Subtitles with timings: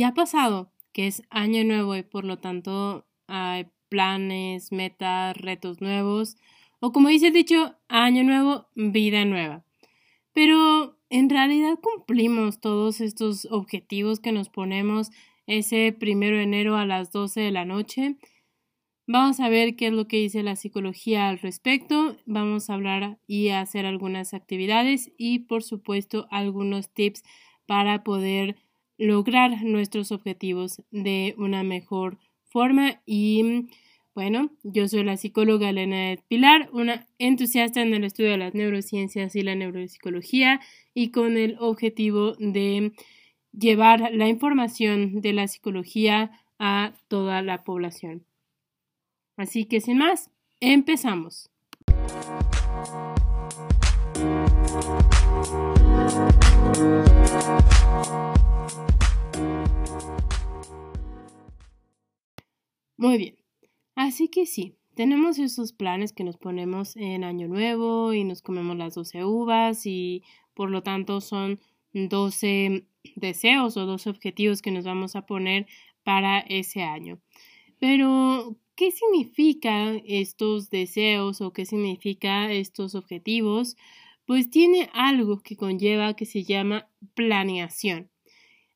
[0.00, 5.82] ¿te ha pasado que es año nuevo y por lo tanto hay planes, metas, retos
[5.82, 6.38] nuevos?
[6.80, 9.62] O como dice dicho, año nuevo, vida nueva.
[10.32, 15.10] Pero en realidad cumplimos todos estos objetivos que nos ponemos
[15.46, 18.16] ese primero de enero a las 12 de la noche.
[19.06, 22.16] Vamos a ver qué es lo que dice la psicología al respecto.
[22.24, 27.22] Vamos a hablar y hacer algunas actividades y por supuesto algunos tips
[27.66, 28.56] para poder
[29.00, 33.66] lograr nuestros objetivos de una mejor forma y
[34.14, 39.34] bueno, yo soy la psicóloga Elena Pilar, una entusiasta en el estudio de las neurociencias
[39.34, 40.60] y la neuropsicología
[40.92, 42.92] y con el objetivo de
[43.52, 48.26] llevar la información de la psicología a toda la población.
[49.38, 50.30] Así que sin más,
[50.60, 51.48] empezamos.
[63.00, 63.36] Muy bien.
[63.94, 68.76] Así que sí, tenemos esos planes que nos ponemos en Año Nuevo y nos comemos
[68.76, 71.58] las 12 uvas y por lo tanto son
[71.94, 72.84] 12
[73.16, 75.66] deseos o 12 objetivos que nos vamos a poner
[76.04, 77.22] para ese año.
[77.78, 83.78] Pero, ¿qué significa estos deseos o qué significa estos objetivos?
[84.26, 88.10] Pues tiene algo que conlleva que se llama planeación.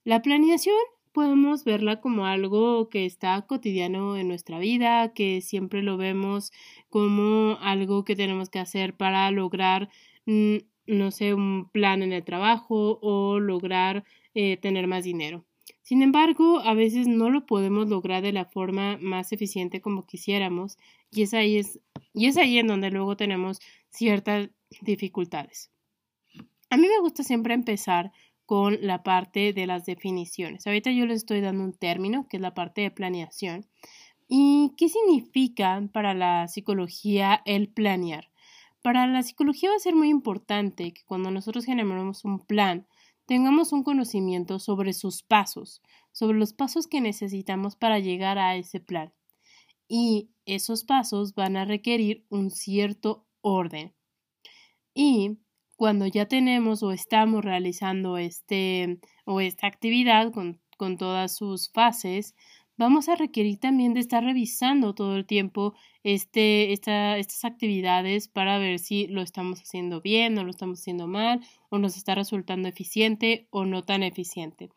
[0.02, 0.76] La planeación
[1.14, 6.52] podemos verla como algo que está cotidiano en nuestra vida, que siempre lo vemos
[6.90, 9.88] como algo que tenemos que hacer para lograr,
[10.26, 14.04] mm, no sé, un plan en el trabajo o lograr
[14.34, 15.46] eh, tener más dinero.
[15.82, 20.78] Sin embargo, a veces no lo podemos lograr de la forma más eficiente como quisiéramos
[21.10, 21.80] y es ahí, es,
[22.12, 25.70] y es ahí en donde luego tenemos ciertas dificultades.
[26.70, 28.10] A mí me gusta siempre empezar
[28.46, 30.66] con la parte de las definiciones.
[30.66, 33.66] Ahorita yo les estoy dando un término, que es la parte de planeación.
[34.28, 38.30] ¿Y qué significa para la psicología el planear?
[38.82, 42.86] Para la psicología va a ser muy importante que cuando nosotros generemos un plan,
[43.26, 45.82] tengamos un conocimiento sobre sus pasos,
[46.12, 49.12] sobre los pasos que necesitamos para llegar a ese plan.
[49.88, 53.94] Y esos pasos van a requerir un cierto orden.
[54.94, 55.38] Y
[55.76, 62.34] cuando ya tenemos o estamos realizando este o esta actividad con, con todas sus fases,
[62.76, 68.58] vamos a requerir también de estar revisando todo el tiempo este, esta, estas actividades para
[68.58, 71.40] ver si lo estamos haciendo bien o lo estamos haciendo mal
[71.70, 74.70] o nos está resultando eficiente o no tan eficiente.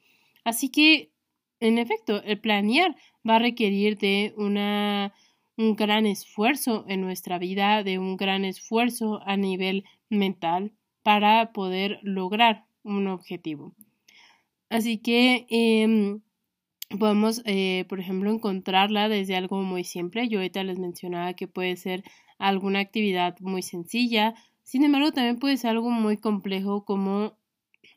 [0.44, 1.12] Así que,
[1.60, 2.96] en efecto, el planear
[3.28, 5.14] va a requerir de una,
[5.58, 10.72] un gran esfuerzo en nuestra vida, de un gran esfuerzo a nivel mental,
[11.08, 13.74] para poder lograr un objetivo.
[14.70, 16.20] Así que em,
[17.00, 20.28] podemos, eh, por ejemplo, encontrarla desde algo muy simple.
[20.28, 22.04] Yo ahorita les mencionaba que puede ser
[22.40, 24.36] alguna actividad muy sencilla.
[24.64, 27.38] Sin embargo, también puede ser algo muy complejo como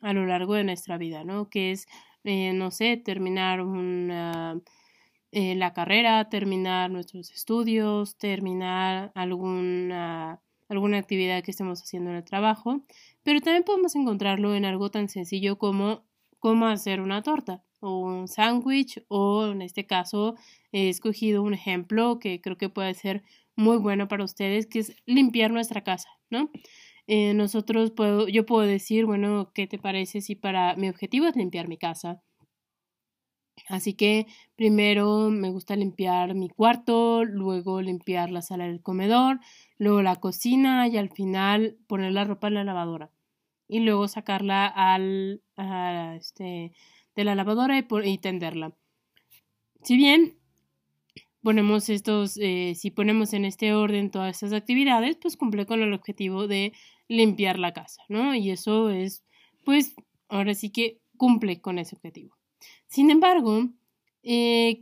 [0.01, 1.49] a lo largo de nuestra vida, ¿no?
[1.49, 1.87] Que es,
[2.23, 4.57] eh, no sé, terminar una,
[5.33, 10.41] eh, la carrera, terminar nuestros estudios, terminar alguna
[10.71, 12.81] alguna actividad que estemos haciendo en el trabajo,
[13.23, 16.03] pero también podemos encontrarlo en algo tan sencillo como
[16.39, 20.35] cómo hacer una torta o un sándwich o en este caso
[20.71, 23.23] he escogido un ejemplo que creo que puede ser
[23.55, 26.49] muy bueno para ustedes que es limpiar nuestra casa, ¿no?
[27.07, 31.35] Eh, nosotros puedo, yo puedo decir, bueno, ¿qué te parece si para mi objetivo es
[31.35, 32.21] limpiar mi casa?
[33.67, 39.39] Así que primero me gusta limpiar mi cuarto, luego limpiar la sala del comedor,
[39.77, 43.11] luego la cocina y al final poner la ropa en la lavadora.
[43.67, 44.73] Y luego sacarla
[46.17, 46.73] este,
[47.15, 48.73] de la lavadora y, tenderla.
[49.83, 50.37] Si bien
[51.41, 55.93] ponemos estos, eh, si ponemos en este orden todas estas actividades, pues cumple con el
[55.93, 56.73] objetivo de
[57.07, 58.35] limpiar la casa, ¿no?
[58.35, 59.23] Y eso es,
[59.65, 59.95] pues,
[60.29, 62.40] ahora sí que cumple con ese objetivo.
[62.91, 63.69] Sin embargo,
[64.21, 64.77] eh,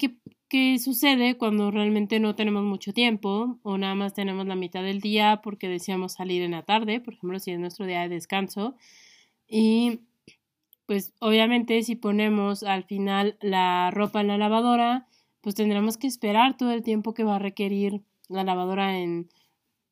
[0.49, 4.99] ¿qué, sucede cuando realmente no tenemos mucho tiempo o nada más tenemos la mitad del
[4.99, 8.75] día porque deseamos salir en la tarde, por ejemplo, si es nuestro día de descanso?
[9.47, 9.99] Y
[10.87, 15.07] pues obviamente si ponemos al final la ropa en la lavadora,
[15.41, 19.29] pues tendremos que esperar todo el tiempo que va a requerir la lavadora en,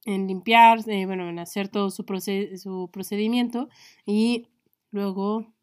[0.05, 2.03] en limpiar, eh, bueno, en hacer todo su,
[2.55, 3.69] su procedimiento
[4.07, 4.47] y
[4.89, 5.53] luego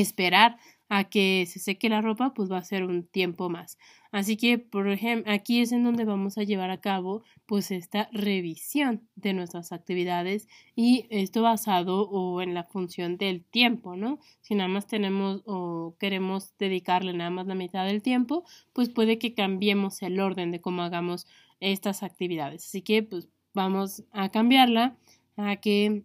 [0.00, 0.58] esperar
[0.88, 3.78] a que se seque la ropa, pues va a ser un tiempo más.
[4.12, 8.08] Así que, por ejemplo, aquí es en donde vamos a llevar a cabo pues esta
[8.12, 10.46] revisión de nuestras actividades
[10.76, 14.20] y esto basado o en la función del tiempo, ¿no?
[14.40, 19.18] Si nada más tenemos o queremos dedicarle nada más la mitad del tiempo, pues puede
[19.18, 21.26] que cambiemos el orden de cómo hagamos
[21.60, 22.66] estas actividades.
[22.66, 24.96] Así que, pues vamos a cambiarla
[25.36, 26.04] a que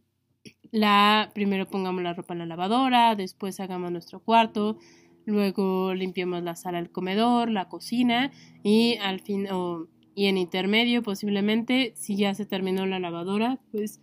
[0.72, 4.78] la primero pongamos la ropa en la lavadora, después hagamos nuestro cuarto,
[5.26, 8.32] luego limpiemos la sala del comedor, la cocina
[8.64, 9.48] y al fin
[10.16, 14.02] y en intermedio posiblemente si ya se terminó la lavadora, pues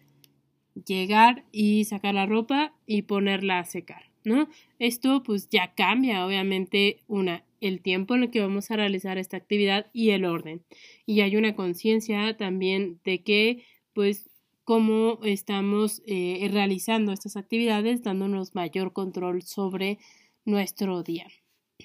[0.85, 4.49] llegar y sacar la ropa y ponerla a secar, ¿no?
[4.79, 9.37] Esto pues ya cambia obviamente una el tiempo en el que vamos a realizar esta
[9.37, 10.63] actividad y el orden.
[11.07, 13.65] Y hay una conciencia también de que
[13.95, 14.29] pues
[14.67, 19.99] cómo estamos eh, realizando estas actividades, dándonos mayor control sobre
[20.45, 21.29] nuestro día.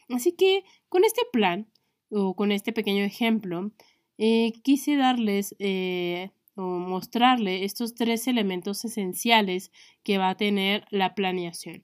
[0.09, 1.67] Así que con este plan
[2.09, 3.71] o con este pequeño ejemplo,
[4.17, 11.13] eh, quise darles eh, o mostrarle estos tres elementos esenciales que va a tener la
[11.13, 11.83] planeación.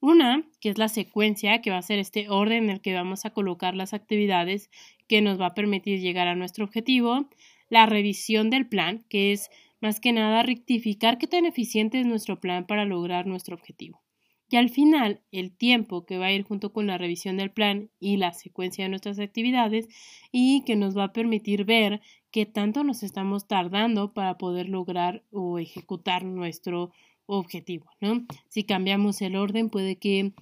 [0.00, 3.24] Una, que es la secuencia, que va a ser este orden en el que vamos
[3.24, 4.70] a colocar las actividades
[5.06, 7.28] que nos va a permitir llegar a nuestro objetivo.
[7.68, 9.48] La revisión del plan, que es
[9.82, 14.00] más que nada, rectificar qué tan eficiente es nuestro plan para lograr nuestro objetivo.
[14.48, 17.90] Y al final, el tiempo que va a ir junto con la revisión del plan
[17.98, 19.88] y la secuencia de nuestras actividades
[20.30, 25.24] y que nos va a permitir ver qué tanto nos estamos tardando para poder lograr
[25.30, 26.92] o ejecutar nuestro
[27.26, 28.26] objetivo, ¿no?
[28.48, 30.32] Si cambiamos el orden, puede que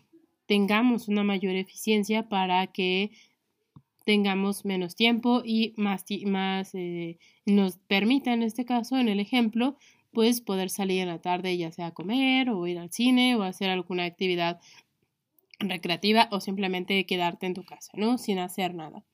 [0.47, 3.13] tengamos una mayor eficiencia para que
[4.05, 9.77] tengamos menos tiempo y más, más eh, nos permita en este caso, en el ejemplo,
[10.13, 13.43] pues poder salir en la tarde ya sea a comer o ir al cine o
[13.43, 14.61] hacer alguna actividad
[15.59, 18.19] recreativa o simplemente quedarte en tu casa, ¿no?
[18.19, 19.05] Sin hacer nada.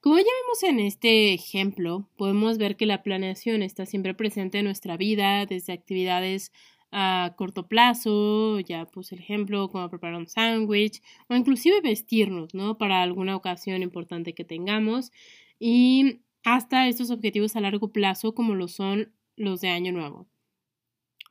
[0.00, 4.64] Como ya vimos en este ejemplo, podemos ver que la planeación está siempre presente en
[4.64, 6.52] nuestra vida, desde actividades
[6.90, 12.78] a corto plazo, ya puse el ejemplo, como preparar un sándwich o inclusive vestirnos, ¿no?
[12.78, 15.12] Para alguna ocasión importante que tengamos
[15.58, 20.26] y hasta estos objetivos a largo plazo como lo son los de año nuevo.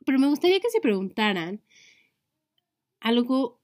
[0.06, 1.60] Pero me gustaría que se preguntaran
[3.00, 3.60] algo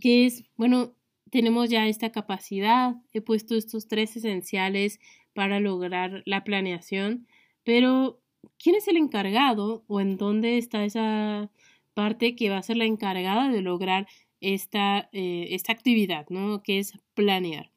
[0.00, 0.94] que es, bueno,
[1.30, 5.00] tenemos ya esta capacidad, he puesto estos tres esenciales
[5.34, 7.26] para lograr la planeación,
[7.64, 8.22] pero
[8.58, 11.50] quién es el encargado o en dónde está esa
[11.94, 14.06] parte que va a ser la encargada de lograr
[14.40, 16.62] esta, eh, esta actividad, ¿no?
[16.62, 17.70] Que es planear.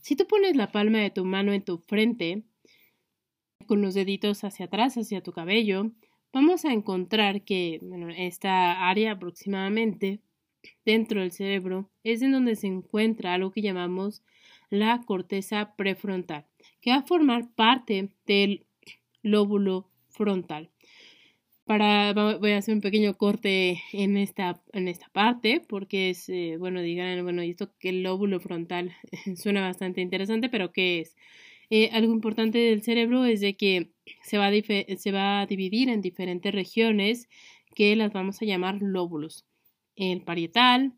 [0.00, 2.42] Si tú pones la palma de tu mano en tu frente,
[3.66, 5.90] con los deditos hacia atrás, hacia tu cabello,
[6.32, 7.80] vamos a encontrar que
[8.16, 10.20] esta área aproximadamente
[10.84, 14.22] dentro del cerebro es en donde se encuentra algo que llamamos
[14.70, 16.46] la corteza prefrontal,
[16.80, 18.66] que va a formar parte del
[19.24, 20.70] lóbulo frontal.
[21.64, 26.56] Para, voy a hacer un pequeño corte en esta, en esta parte porque es, eh,
[26.58, 28.92] bueno, digan, bueno, esto que el lóbulo frontal
[29.36, 31.16] suena bastante interesante, pero ¿qué es?
[31.70, 33.90] Eh, algo importante del cerebro es de que
[34.22, 37.28] se va, se va a dividir en diferentes regiones
[37.74, 39.46] que las vamos a llamar lóbulos.
[39.96, 40.92] El parietal,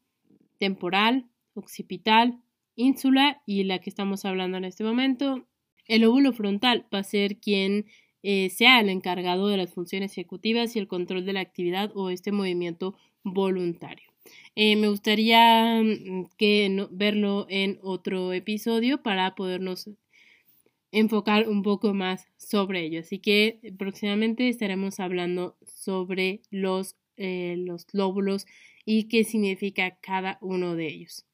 [0.58, 2.40] temporal, occipital,
[2.74, 5.46] ínsula y la que estamos hablando en este momento.
[5.86, 7.86] El lóbulo frontal va a ser quien
[8.28, 12.10] eh, sea el encargado de las funciones ejecutivas y el control de la actividad o
[12.10, 14.10] este movimiento voluntario.
[14.56, 19.90] Eh, me gustaría mm, que verlo en otro episodio para podernos
[20.90, 22.98] enfocar un poco más sobre ello.
[22.98, 28.46] Así que próximamente estaremos hablando sobre los, eh, los lóbulos
[28.84, 31.26] y qué significa cada uno de ellos.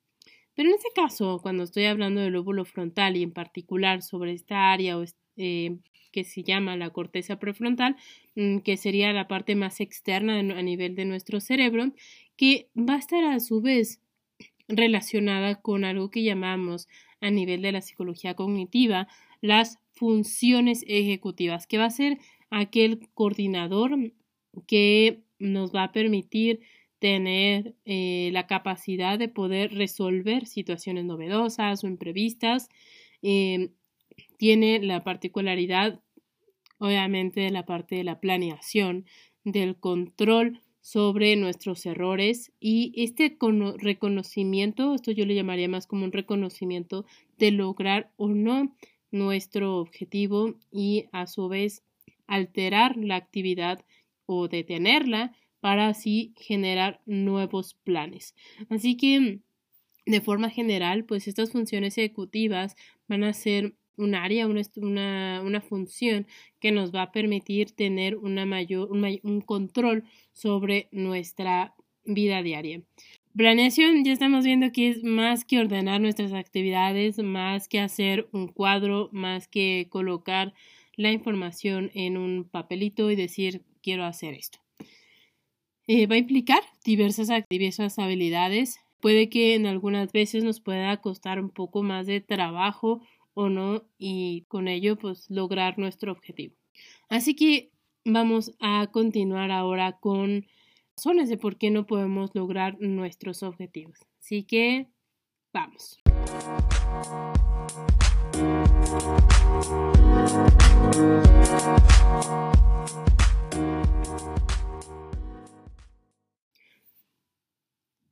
[0.54, 4.72] Pero en este caso, cuando estoy hablando del lóbulo frontal y en particular sobre esta
[4.72, 5.02] área o
[5.36, 7.96] que se llama la corteza prefrontal,
[8.36, 11.92] mm, que sería la parte más externa a nivel de nuestro cerebro,
[12.36, 14.00] que va a estar a su vez
[14.68, 16.88] relacionada con algo que llamamos
[17.20, 19.08] a nivel de la psicología cognitiva
[19.40, 22.18] las funciones ejecutivas, que va a ser
[22.50, 24.12] aquel coordinador
[24.66, 26.60] que nos va a permitir
[26.98, 32.68] tener eh, la capacidad de poder resolver situaciones novedosas o imprevistas
[33.22, 33.70] eh,
[34.42, 36.00] tiene la particularidad,
[36.78, 39.06] obviamente, de la parte de la planeación,
[39.44, 43.38] del control sobre nuestros errores y este
[43.78, 47.06] reconocimiento, esto yo le llamaría más como un reconocimiento
[47.38, 48.74] de lograr o no
[49.12, 51.84] nuestro objetivo y a su vez
[52.26, 53.84] alterar la actividad
[54.26, 58.34] o detenerla para así generar nuevos planes.
[58.70, 59.38] Así que
[60.04, 62.74] de forma general, pues estas funciones ejecutivas
[63.06, 66.26] van a ser un área, una, una, función
[66.60, 72.82] que nos va a permitir tener una mayor, un, control sobre nuestra vida diaria.
[73.36, 78.48] Planeación, ya estamos viendo que es más que ordenar nuestras actividades, más que hacer un
[78.48, 80.52] cuadro, más que colocar
[80.96, 84.58] la información en un papelito y decir quiero hacer esto.
[85.86, 88.78] Eh, va a implicar diversas, diversas habilidades.
[89.00, 93.02] Puede que en algunas veces nos pueda costar un poco más de trabajo
[93.34, 96.54] o no y con ello pues lograr nuestro objetivo.
[97.08, 97.70] Así que
[98.04, 100.46] vamos a continuar ahora con
[100.96, 103.98] razones de por qué no podemos lograr nuestros objetivos.
[104.20, 104.88] Así que
[105.52, 105.98] vamos.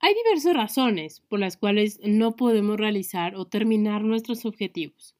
[0.03, 5.15] Hay diversas razones por las cuales no podemos realizar o terminar nuestros objetivos.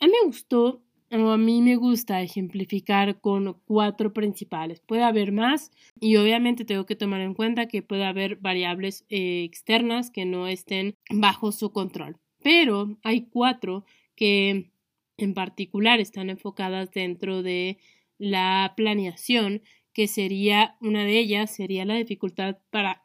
[0.00, 0.82] A mí me gustó
[1.12, 4.80] o a mí me gusta ejemplificar con cuatro principales.
[4.80, 5.70] Puede haber más
[6.00, 10.48] y obviamente tengo que tomar en cuenta que puede haber variables eh, externas que no
[10.48, 12.16] estén bajo su control.
[12.42, 13.84] Pero hay cuatro
[14.16, 14.70] que
[15.16, 17.78] en particular están enfocadas dentro de
[18.18, 23.02] la planeación, que sería una de ellas, sería la dificultad para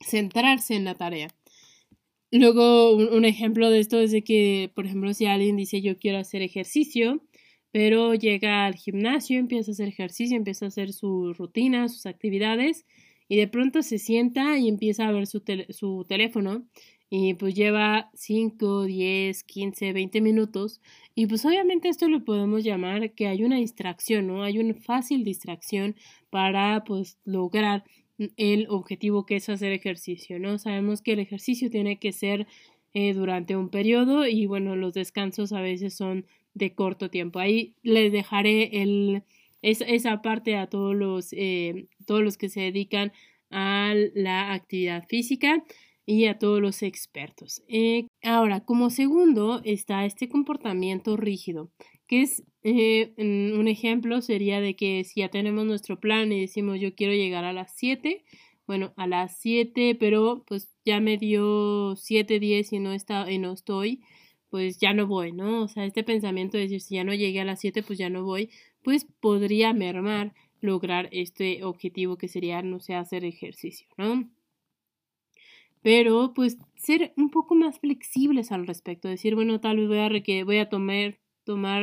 [0.00, 1.28] centrarse en la tarea.
[2.36, 6.18] Luego, un, ejemplo de esto es de que, por ejemplo, si alguien dice yo quiero
[6.18, 7.22] hacer ejercicio,
[7.70, 12.86] pero llega al gimnasio, empieza a hacer ejercicio, empieza a hacer su rutina, sus actividades,
[13.28, 15.42] y de pronto se sienta y empieza a ver su,
[16.08, 16.66] teléfono,
[17.08, 20.80] y pues lleva 5, 10, 15, 20 minutos,
[21.14, 24.42] y pues obviamente esto lo podemos llamar que hay una distracción, ¿no?
[24.42, 25.94] Hay una fácil distracción
[26.30, 27.84] para pues lograr
[28.36, 30.58] el objetivo que es hacer ejercicio, ¿no?
[30.58, 32.46] Sabemos que el ejercicio tiene que ser
[32.92, 37.40] eh, durante un periodo y bueno, los descansos a veces son de corto tiempo.
[37.40, 39.24] Ahí les dejaré el,
[39.62, 43.12] esa parte a todos los, eh, todos los que se dedican
[43.50, 45.64] a la actividad física
[46.06, 47.62] y a todos los expertos.
[47.68, 51.70] Eh, ahora, como segundo está este comportamiento rígido,
[52.06, 56.80] que es eh, un ejemplo sería de que si ya tenemos nuestro plan y decimos
[56.80, 58.24] yo quiero llegar a las 7,
[58.66, 63.38] bueno, a las 7, pero pues ya me dio 7, 10 y no, está, y
[63.38, 64.02] no estoy,
[64.50, 65.62] pues ya no voy, ¿no?
[65.64, 68.08] O sea, este pensamiento de decir si ya no llegué a las 7, pues ya
[68.10, 68.50] no voy,
[68.82, 74.30] pues podría mermar lograr este objetivo que sería, no sé, hacer ejercicio, ¿no?
[75.82, 80.44] Pero pues ser un poco más flexibles al respecto, decir, bueno, tal vez voy a,
[80.44, 81.82] voy a tomar tomar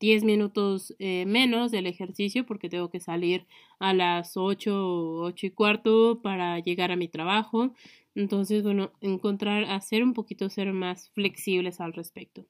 [0.00, 3.46] 10 mm, minutos eh, menos del ejercicio porque tengo que salir
[3.78, 7.74] a las 8, 8 y cuarto para llegar a mi trabajo.
[8.14, 12.46] Entonces, bueno, encontrar, hacer un poquito, ser más flexibles al respecto.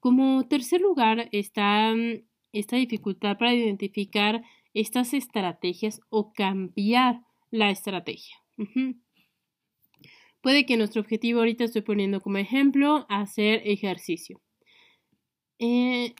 [0.00, 4.42] Como tercer lugar está mm, esta dificultad para identificar
[4.74, 8.36] estas estrategias o cambiar la estrategia.
[10.40, 14.40] Puede que nuestro objetivo ahorita estoy poniendo como ejemplo hacer ejercicio.
[15.64, 16.16] Eh,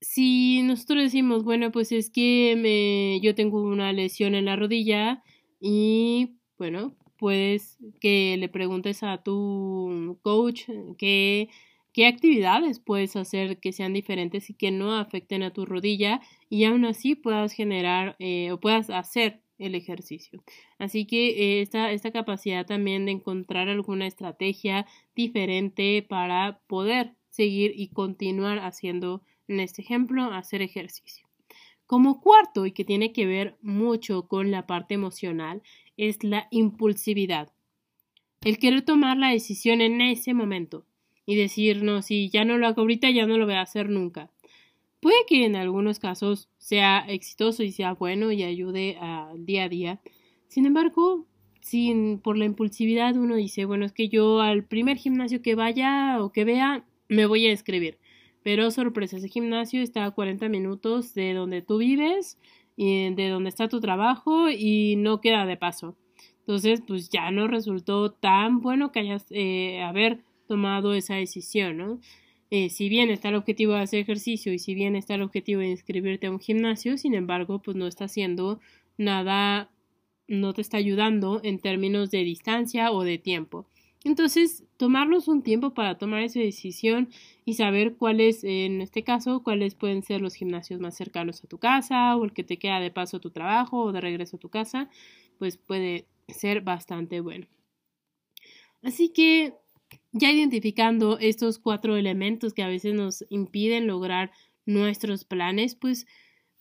[0.00, 5.22] si nosotros decimos, bueno, pues es que me, yo tengo una lesión en la rodilla
[5.60, 10.62] y, bueno, puedes que le preguntes a tu coach
[10.96, 11.50] qué,
[11.92, 16.64] qué actividades puedes hacer que sean diferentes y que no afecten a tu rodilla y
[16.64, 20.42] aún así puedas generar eh, o puedas hacer el ejercicio.
[20.78, 27.72] Así que eh, esta, esta capacidad también de encontrar alguna estrategia diferente para poder seguir
[27.76, 31.24] y continuar haciendo, en este ejemplo, hacer ejercicio.
[31.86, 35.62] Como cuarto, y que tiene que ver mucho con la parte emocional,
[35.96, 37.52] es la impulsividad.
[38.42, 40.84] El querer tomar la decisión en ese momento
[41.26, 43.88] y decir, no, si ya no lo hago ahorita, ya no lo voy a hacer
[43.88, 44.32] nunca.
[44.98, 49.68] Puede que en algunos casos sea exitoso y sea bueno y ayude al día a
[49.68, 50.00] día.
[50.48, 51.24] Sin embargo,
[51.60, 56.20] sin, por la impulsividad uno dice, bueno, es que yo al primer gimnasio que vaya
[56.20, 57.98] o que vea, me voy a escribir.
[58.42, 62.38] Pero sorpresa, ese gimnasio está a 40 minutos de donde tú vives
[62.76, 65.96] y de donde está tu trabajo y no queda de paso.
[66.40, 72.00] Entonces, pues ya no resultó tan bueno que hayas eh, haber tomado esa decisión, ¿no?
[72.50, 75.60] Eh, si bien está el objetivo de hacer ejercicio y si bien está el objetivo
[75.60, 78.60] de inscribirte a un gimnasio, sin embargo, pues no está haciendo
[78.96, 79.70] nada,
[80.26, 83.66] no te está ayudando en términos de distancia o de tiempo.
[84.08, 87.10] Entonces, tomarnos un tiempo para tomar esa decisión
[87.44, 91.58] y saber cuáles, en este caso, cuáles pueden ser los gimnasios más cercanos a tu
[91.58, 94.40] casa o el que te queda de paso a tu trabajo o de regreso a
[94.40, 94.88] tu casa,
[95.38, 97.48] pues puede ser bastante bueno.
[98.82, 99.52] Así que
[100.12, 104.30] ya identificando estos cuatro elementos que a veces nos impiden lograr
[104.64, 106.06] nuestros planes, pues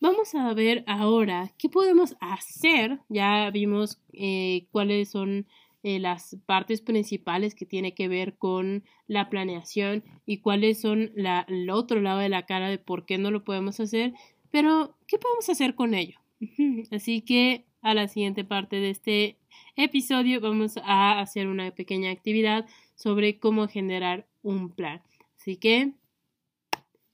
[0.02, 3.00] vamos a ver ahora qué podemos hacer.
[3.08, 5.48] Ya vimos eh, cuáles son
[5.84, 11.46] eh, las partes principales que tiene que ver con la planeación y cuáles son la,
[11.48, 14.14] el otro lado de la cara de por qué no lo podemos hacer,
[14.52, 16.20] pero ¿qué podemos hacer con ello?
[16.92, 19.38] Así que a la siguiente parte de este
[19.76, 22.66] episodio vamos a hacer una pequeña actividad
[22.96, 25.02] sobre cómo generar un plan.
[25.38, 25.94] Así que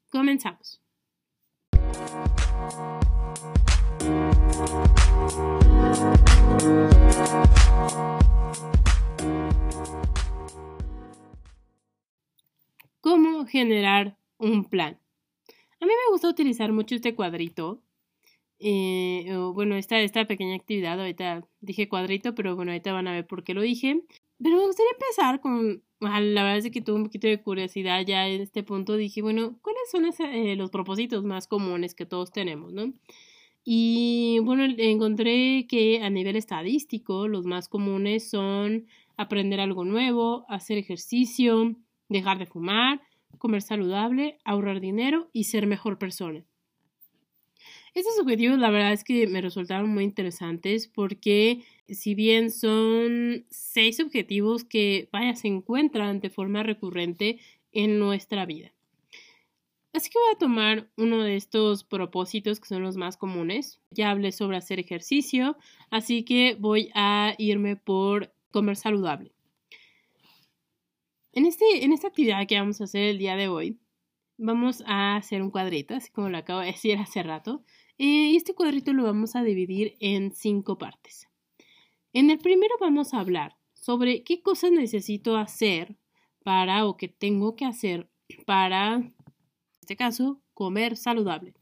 [0.10, 0.82] comenzamos.
[13.02, 15.00] ¿Cómo generar un plan?
[15.80, 17.82] A mí me gusta utilizar mucho este cuadrito
[18.66, 23.28] eh, bueno, esta, esta pequeña actividad, ahorita dije cuadrito, pero bueno, ahorita van a ver
[23.28, 24.02] por qué lo dije.
[24.42, 28.28] Pero me gustaría empezar con, la verdad es que tuve un poquito de curiosidad ya
[28.28, 32.72] en este punto, dije, bueno, ¿cuáles son eh, los propósitos más comunes que todos tenemos,
[32.72, 32.94] no?
[33.66, 40.78] Y bueno, encontré que a nivel estadístico los más comunes son aprender algo nuevo, hacer
[40.78, 41.76] ejercicio,
[42.10, 43.02] dejar de fumar,
[43.38, 46.46] comer saludable, ahorrar dinero y ser mejor persona.
[47.94, 54.00] Estos objetivos la verdad es que me resultaron muy interesantes porque si bien son seis
[54.00, 57.40] objetivos que vaya se encuentran de forma recurrente
[57.72, 58.74] en nuestra vida.
[59.94, 63.80] Así que voy a tomar uno de estos propósitos que son los más comunes.
[63.92, 65.56] Ya hablé sobre hacer ejercicio,
[65.92, 69.34] así que voy a irme por comer saludable.
[71.34, 73.80] En, este, en esta actividad que vamos a hacer el día de hoy,
[74.38, 77.64] vamos a hacer un cuadrito, así como lo acabo de decir hace rato.
[77.98, 81.28] Y este cuadrito lo vamos a dividir en cinco partes.
[82.14, 85.98] En el primero vamos a hablar sobre qué cosas necesito hacer
[86.44, 88.08] para o que tengo que hacer
[88.46, 89.14] para, en
[89.82, 91.54] este caso, comer saludable.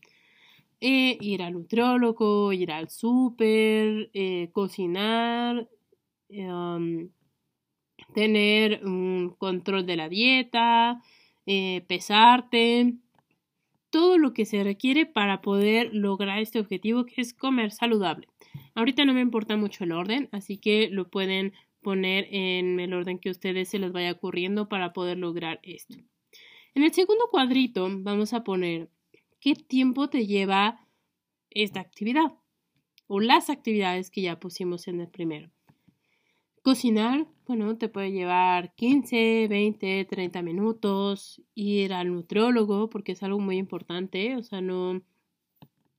[0.81, 5.69] Eh, ir al nutriólogo, ir al súper, eh, cocinar,
[6.31, 7.09] um,
[8.13, 11.01] tener un control de la dieta,
[11.87, 12.93] pesarte,
[13.91, 18.27] todo lo que se requiere para poder lograr este objetivo que es comer saludable.
[18.73, 23.19] Ahorita no me importa mucho el orden, así que lo pueden poner en el orden
[23.19, 25.97] que a ustedes se les vaya ocurriendo para poder lograr esto.
[26.73, 28.89] En el segundo cuadrito vamos a poner
[29.39, 30.87] qué tiempo te lleva
[31.49, 32.33] esta actividad
[33.07, 35.51] o las actividades que ya pusimos en el primero.
[36.61, 41.41] Cocinar, bueno, te puede llevar 15, 20, 30 minutos.
[41.55, 44.35] Ir al nutriólogo, porque es algo muy importante.
[44.37, 45.01] O sea, no.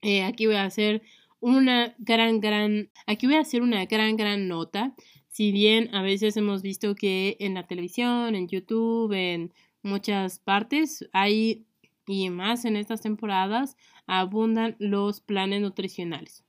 [0.02, 1.02] Eh, aquí voy a hacer
[1.40, 2.90] una gran, gran.
[3.06, 4.94] Aquí voy a hacer una gran, gran nota.
[5.28, 11.08] Si bien a veces hemos visto que en la televisión, en YouTube, en muchas partes
[11.12, 11.66] hay,
[12.06, 16.44] y más en estas temporadas, abundan los planes nutricionales.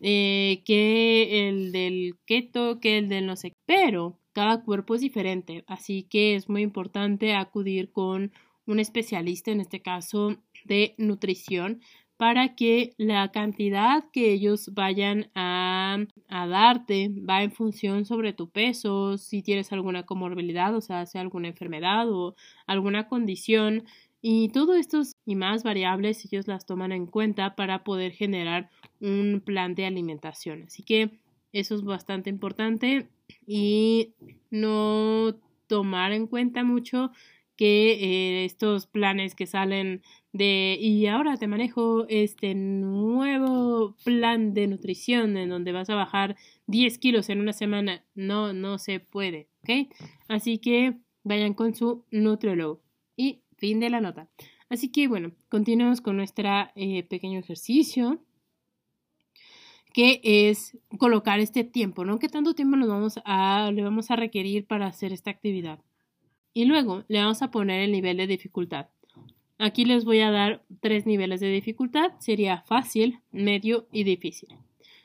[0.00, 5.64] Eh, que el del keto, que el del no sé, pero cada cuerpo es diferente,
[5.66, 8.32] así que es muy importante acudir con
[8.66, 11.80] un especialista, en este caso de nutrición,
[12.16, 19.16] para que la cantidad que ellos vayan a, darte va en función sobre tu peso,
[19.16, 22.36] si tienes alguna comorbilidad, o sea, sea alguna enfermedad o
[22.66, 23.84] alguna condición.
[24.22, 29.42] Y todo estos y más variables ellos las toman en cuenta para poder generar un
[29.44, 30.64] plan de alimentación.
[30.64, 31.10] Así que
[31.52, 33.08] eso es bastante importante
[33.46, 34.14] y
[34.50, 35.34] no
[35.66, 37.10] tomar en cuenta mucho
[37.56, 40.02] que eh, estos planes que salen
[40.32, 46.36] de y ahora te manejo este nuevo plan de nutrición en donde vas a bajar
[46.68, 49.92] 10 kilos en una semana no no se puede ¿ok?
[50.28, 52.80] así que vayan con su nutriólogo
[53.14, 54.28] y fin de la nota
[54.68, 58.20] así que bueno continuamos con nuestro eh, pequeño ejercicio
[59.92, 62.18] que es colocar este tiempo, ¿no?
[62.18, 63.18] ¿Qué tanto tiempo le vamos
[64.10, 65.80] a requerir para hacer esta actividad?
[66.52, 68.88] Y luego le vamos a poner el nivel de dificultad.
[69.58, 72.12] Aquí les voy a dar tres niveles de dificultad.
[72.18, 74.48] Sería fácil, medio y difícil.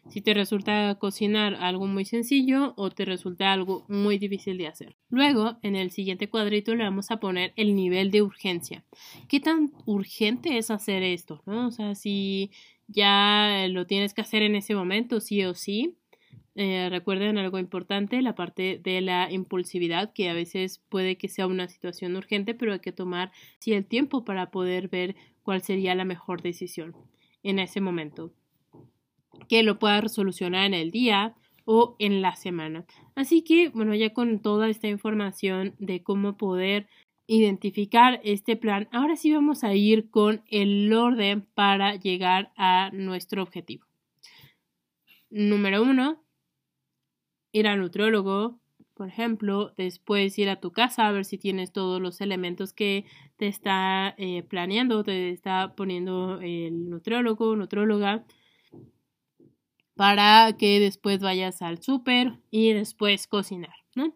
[0.09, 4.95] Si te resulta cocinar algo muy sencillo o te resulta algo muy difícil de hacer.
[5.09, 8.83] Luego, en el siguiente cuadrito le vamos a poner el nivel de urgencia.
[9.27, 11.41] ¿Qué tan urgente es hacer esto?
[11.45, 11.67] ¿no?
[11.67, 12.51] O sea, si
[12.87, 15.97] ya lo tienes que hacer en ese momento, sí o sí.
[16.57, 21.47] Eh, recuerden algo importante, la parte de la impulsividad, que a veces puede que sea
[21.47, 23.31] una situación urgente, pero hay que tomar
[23.65, 26.95] el tiempo para poder ver cuál sería la mejor decisión
[27.43, 28.31] en ese momento.
[29.47, 32.85] Que lo pueda resolucionar en el día o en la semana.
[33.15, 36.87] Así que, bueno, ya con toda esta información de cómo poder
[37.27, 43.41] identificar este plan, ahora sí vamos a ir con el orden para llegar a nuestro
[43.41, 43.85] objetivo.
[45.31, 46.23] Número uno,
[47.51, 48.59] ir al nutriólogo,
[48.93, 53.05] por ejemplo, después ir a tu casa a ver si tienes todos los elementos que
[53.37, 58.23] te está eh, planeando, te está poniendo el nutriólogo, nutrióloga,
[59.95, 64.13] para que después vayas al súper y después cocinar, ¿no?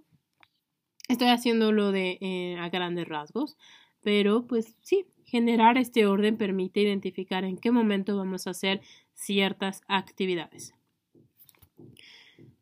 [1.08, 3.58] Estoy haciéndolo de eh, a grandes rasgos,
[4.02, 8.82] pero pues sí, generar este orden permite identificar en qué momento vamos a hacer
[9.14, 10.74] ciertas actividades.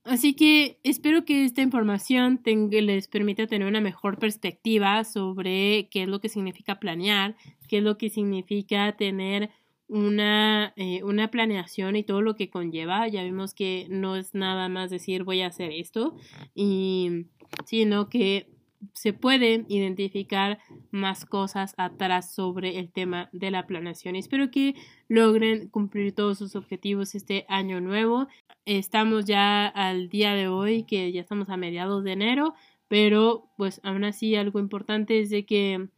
[0.03, 6.08] Así que espero que esta información les permita tener una mejor perspectiva sobre qué es
[6.08, 7.36] lo que significa planear,
[7.67, 9.49] qué es lo que significa tener
[9.88, 13.08] una, eh, una planeación y todo lo que conlleva.
[13.08, 16.15] Ya vimos que no es nada más decir voy a hacer esto,
[16.56, 17.28] y,
[17.65, 18.50] sino que
[18.93, 20.60] se pueden identificar
[20.91, 24.15] más cosas atrás sobre el tema de la planeación.
[24.15, 24.76] espero que
[25.08, 28.28] logren cumplir todos sus objetivos este año nuevo.
[28.65, 32.54] Estamos ya al día de hoy, que ya estamos a mediados de enero,
[32.88, 35.89] pero pues aún así algo importante es de que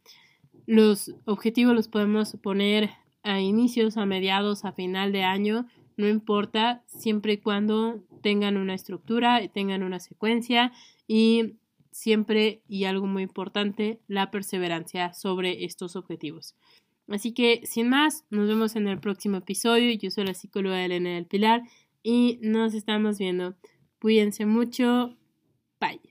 [0.66, 2.90] los objetivos los podemos poner
[3.22, 8.74] a inicios, a mediados, a final de año, no importa, siempre y cuando tengan una
[8.74, 10.72] estructura, tengan una secuencia
[11.06, 11.56] y
[11.90, 16.54] siempre y algo muy importante, la perseverancia sobre estos objetivos.
[17.08, 19.92] Así que, sin más, nos vemos en el próximo episodio.
[19.98, 21.62] Yo soy la psicóloga Elena del Pilar
[22.02, 23.56] y nos estamos viendo.
[24.00, 25.16] Cuídense mucho.
[25.80, 26.09] Bye.